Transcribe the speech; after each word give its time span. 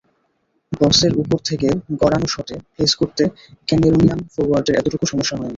বক্সের 0.71 1.13
ওপর 1.21 1.39
থেকে 1.49 1.67
গড়ানো 2.01 2.27
শটে 2.27 2.55
প্লেস 2.73 2.91
করতে 3.01 3.23
ক্যামেরুনিয়ান 3.67 4.19
ফরোয়ার্ডের 4.33 4.77
এতটুকু 4.79 5.05
সমস্যা 5.11 5.35
হয়নি। 5.35 5.49